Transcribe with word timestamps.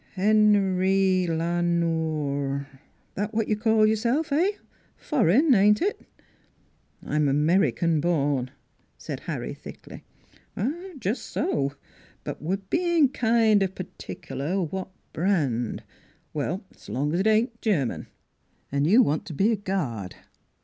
"Hen 0.13 0.77
rye 0.79 1.27
La 1.29 1.61
Nore 1.61 2.65
that 3.13 3.35
what 3.35 3.47
you 3.47 3.55
call 3.55 3.85
your 3.85 3.95
self 3.95 4.31
eh? 4.31 4.53
Foreign, 4.97 5.53
ain't 5.53 5.79
it?"" 5.79 6.01
I'm 7.05 7.27
American 7.27 8.01
born," 8.01 8.49
said 8.97 9.19
Harry 9.19 9.53
thickly." 9.53 10.03
Jus' 10.99 11.21
so. 11.21 11.73
But 12.23 12.41
we're 12.41 12.57
bein' 12.57 13.09
kind 13.09 13.61
of 13.61 13.75
particular 13.75 14.59
what 14.59 14.89
brand..,.. 15.13 15.83
Well, 16.33 16.63
s' 16.73 16.89
long 16.89 17.13
as 17.13 17.19
it 17.19 17.27
ain't 17.27 17.61
Ger 17.61 17.85
man.... 17.85 18.07
An' 18.71 18.85
you 18.85 19.03
want 19.03 19.25
to 19.27 19.33
be 19.35 19.51
a 19.51 19.55
guard? 19.55 20.15